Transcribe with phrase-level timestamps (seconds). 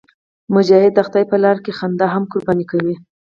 [0.55, 2.95] مجاهد د خدای په لاره کې خندا هم قرباني کوي.